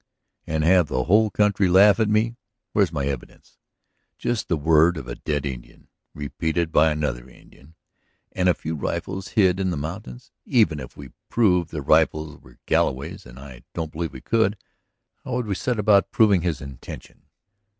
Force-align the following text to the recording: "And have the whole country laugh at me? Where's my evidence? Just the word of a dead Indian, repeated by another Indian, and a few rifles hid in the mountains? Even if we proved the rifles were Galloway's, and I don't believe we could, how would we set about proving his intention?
"And 0.47 0.63
have 0.63 0.87
the 0.87 1.03
whole 1.03 1.29
country 1.29 1.67
laugh 1.69 1.99
at 1.99 2.09
me? 2.09 2.35
Where's 2.73 2.91
my 2.91 3.05
evidence? 3.05 3.59
Just 4.17 4.47
the 4.47 4.57
word 4.57 4.97
of 4.97 5.07
a 5.07 5.13
dead 5.13 5.45
Indian, 5.45 5.89
repeated 6.15 6.71
by 6.71 6.89
another 6.91 7.29
Indian, 7.29 7.75
and 8.31 8.49
a 8.49 8.55
few 8.55 8.73
rifles 8.73 9.27
hid 9.37 9.59
in 9.59 9.69
the 9.69 9.77
mountains? 9.77 10.31
Even 10.43 10.79
if 10.79 10.97
we 10.97 11.11
proved 11.29 11.69
the 11.69 11.83
rifles 11.83 12.39
were 12.41 12.57
Galloway's, 12.65 13.27
and 13.27 13.37
I 13.37 13.61
don't 13.75 13.91
believe 13.91 14.13
we 14.13 14.21
could, 14.21 14.57
how 15.23 15.33
would 15.33 15.45
we 15.45 15.53
set 15.53 15.77
about 15.77 16.09
proving 16.09 16.41
his 16.41 16.61
intention? 16.61 17.27